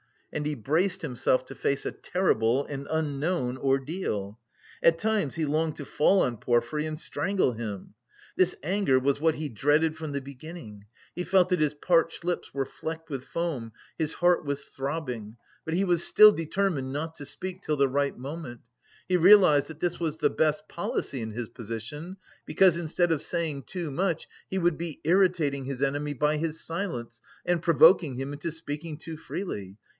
[0.33, 4.39] And he braced himself to face a terrible and unknown ordeal.
[4.81, 7.93] At times he longed to fall on Porfiry and strangle him.
[8.37, 10.85] This anger was what he dreaded from the beginning.
[11.13, 15.35] He felt that his parched lips were flecked with foam, his heart was throbbing.
[15.65, 18.61] But he was still determined not to speak till the right moment.
[19.07, 23.63] He realised that this was the best policy in his position, because instead of saying
[23.63, 28.49] too much he would be irritating his enemy by his silence and provoking him into
[28.51, 29.77] speaking too freely.